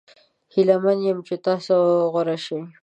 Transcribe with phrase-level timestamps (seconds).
[0.53, 1.75] هیله من یم چې تاسو
[2.13, 2.59] غوره شي.